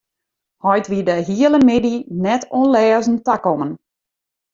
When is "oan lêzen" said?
2.57-3.17